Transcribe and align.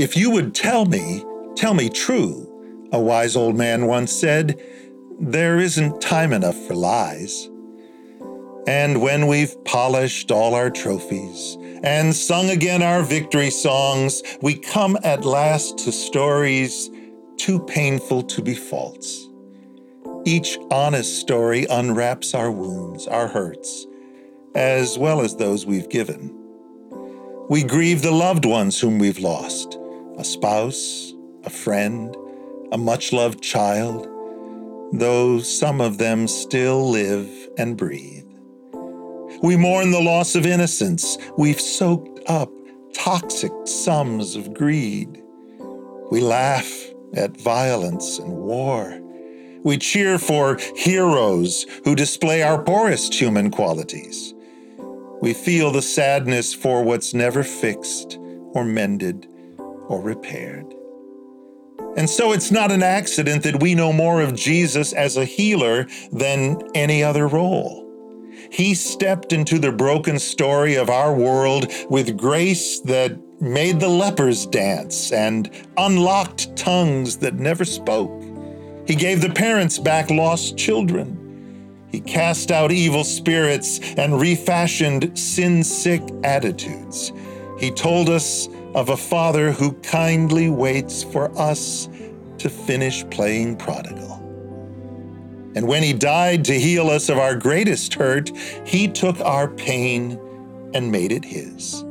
If 0.00 0.16
you 0.16 0.30
would 0.30 0.54
tell 0.54 0.86
me, 0.86 1.22
tell 1.56 1.74
me 1.74 1.90
true, 1.90 2.88
a 2.90 2.98
wise 2.98 3.36
old 3.36 3.54
man 3.54 3.84
once 3.86 4.10
said, 4.10 4.58
there 5.20 5.58
isn't 5.58 6.00
time 6.00 6.32
enough 6.32 6.56
for 6.66 6.74
lies. 6.74 7.50
And 8.66 9.02
when 9.02 9.26
we've 9.26 9.54
polished 9.66 10.30
all 10.30 10.54
our 10.54 10.70
trophies 10.70 11.58
and 11.82 12.16
sung 12.16 12.48
again 12.48 12.82
our 12.82 13.02
victory 13.02 13.50
songs, 13.50 14.22
we 14.40 14.54
come 14.54 14.96
at 15.04 15.26
last 15.26 15.76
to 15.80 15.92
stories 15.92 16.88
too 17.36 17.60
painful 17.66 18.22
to 18.22 18.40
be 18.40 18.54
false. 18.54 19.28
Each 20.24 20.56
honest 20.70 21.20
story 21.20 21.66
unwraps 21.68 22.32
our 22.32 22.50
wounds, 22.50 23.06
our 23.06 23.28
hurts, 23.28 23.86
as 24.54 24.96
well 24.96 25.20
as 25.20 25.36
those 25.36 25.66
we've 25.66 25.90
given. 25.90 26.34
We 27.50 27.64
grieve 27.64 28.00
the 28.00 28.12
loved 28.12 28.46
ones 28.46 28.80
whom 28.80 28.98
we've 28.98 29.18
lost 29.18 29.76
a 30.20 30.24
spouse, 30.24 31.14
a 31.44 31.50
friend, 31.50 32.14
a 32.72 32.76
much 32.76 33.10
loved 33.10 33.42
child, 33.42 34.06
though 34.92 35.40
some 35.40 35.80
of 35.80 35.96
them 35.96 36.28
still 36.28 36.90
live 36.90 37.26
and 37.56 37.74
breathe. 37.74 38.26
We 39.42 39.56
mourn 39.56 39.92
the 39.92 40.02
loss 40.02 40.34
of 40.34 40.44
innocence. 40.44 41.16
We've 41.38 41.60
soaked 41.60 42.20
up 42.28 42.50
toxic 42.92 43.50
sums 43.64 44.36
of 44.36 44.52
greed. 44.52 45.22
We 46.10 46.20
laugh 46.20 46.70
at 47.14 47.40
violence 47.40 48.18
and 48.18 48.30
war. 48.30 49.00
We 49.64 49.78
cheer 49.78 50.18
for 50.18 50.58
heroes 50.76 51.64
who 51.84 51.94
display 51.94 52.42
our 52.42 52.62
poorest 52.62 53.14
human 53.14 53.50
qualities. 53.50 54.34
We 55.22 55.32
feel 55.32 55.72
the 55.72 55.80
sadness 55.80 56.52
for 56.52 56.82
what's 56.82 57.14
never 57.14 57.42
fixed 57.42 58.18
or 58.52 58.66
mended 58.66 59.26
or 59.90 60.00
repaired. 60.00 60.72
And 61.96 62.08
so 62.08 62.32
it's 62.32 62.52
not 62.52 62.70
an 62.70 62.82
accident 62.82 63.42
that 63.42 63.60
we 63.60 63.74
know 63.74 63.92
more 63.92 64.22
of 64.22 64.36
Jesus 64.36 64.92
as 64.92 65.16
a 65.16 65.24
healer 65.24 65.86
than 66.12 66.62
any 66.74 67.02
other 67.02 67.26
role. 67.26 67.86
He 68.50 68.74
stepped 68.74 69.32
into 69.32 69.58
the 69.58 69.72
broken 69.72 70.18
story 70.18 70.76
of 70.76 70.88
our 70.88 71.12
world 71.12 71.66
with 71.88 72.16
grace 72.16 72.80
that 72.80 73.18
made 73.40 73.80
the 73.80 73.88
lepers 73.88 74.46
dance 74.46 75.12
and 75.12 75.50
unlocked 75.76 76.54
tongues 76.56 77.16
that 77.18 77.34
never 77.34 77.64
spoke. 77.64 78.22
He 78.86 78.94
gave 78.94 79.20
the 79.20 79.30
parents 79.30 79.78
back 79.78 80.10
lost 80.10 80.56
children. 80.56 81.16
He 81.90 82.00
cast 82.00 82.52
out 82.52 82.70
evil 82.70 83.02
spirits 83.02 83.80
and 83.96 84.20
refashioned 84.20 85.18
sin 85.18 85.64
sick 85.64 86.02
attitudes. 86.22 87.12
He 87.58 87.72
told 87.72 88.08
us 88.08 88.48
of 88.74 88.88
a 88.88 88.96
father 88.96 89.50
who 89.52 89.72
kindly 89.82 90.48
waits 90.48 91.02
for 91.02 91.36
us 91.38 91.88
to 92.38 92.48
finish 92.48 93.04
playing 93.10 93.56
prodigal. 93.56 94.16
And 95.54 95.66
when 95.66 95.82
he 95.82 95.92
died 95.92 96.44
to 96.44 96.58
heal 96.58 96.88
us 96.88 97.08
of 97.08 97.18
our 97.18 97.34
greatest 97.34 97.94
hurt, 97.94 98.30
he 98.64 98.86
took 98.86 99.20
our 99.20 99.48
pain 99.48 100.18
and 100.74 100.92
made 100.92 101.10
it 101.10 101.24
his. 101.24 101.84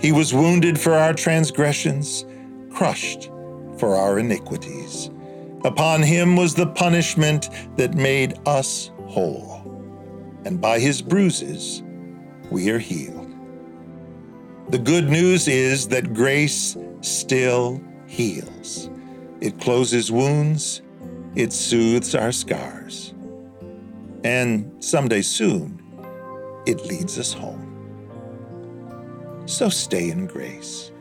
He 0.00 0.12
was 0.12 0.34
wounded 0.34 0.78
for 0.78 0.94
our 0.94 1.14
transgressions, 1.14 2.24
crushed 2.70 3.30
for 3.78 3.94
our 3.94 4.18
iniquities. 4.18 5.10
Upon 5.64 6.02
him 6.02 6.36
was 6.36 6.54
the 6.54 6.66
punishment 6.66 7.48
that 7.76 7.94
made 7.94 8.38
us 8.46 8.90
whole, 9.06 9.62
and 10.44 10.60
by 10.60 10.78
his 10.78 11.02
bruises 11.02 11.82
we 12.50 12.70
are 12.70 12.78
healed. 12.78 13.17
The 14.70 14.78
good 14.78 15.08
news 15.08 15.48
is 15.48 15.88
that 15.88 16.12
grace 16.12 16.76
still 17.00 17.80
heals. 18.06 18.90
It 19.40 19.58
closes 19.58 20.12
wounds, 20.12 20.82
it 21.34 21.54
soothes 21.54 22.14
our 22.14 22.32
scars. 22.32 23.14
And 24.24 24.84
someday 24.84 25.22
soon, 25.22 25.82
it 26.66 26.84
leads 26.84 27.18
us 27.18 27.32
home. 27.32 27.64
So 29.46 29.70
stay 29.70 30.10
in 30.10 30.26
grace. 30.26 30.92